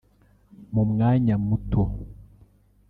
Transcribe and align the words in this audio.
mu 0.73 0.83
mwanya 0.91 1.35
muto 1.47 1.83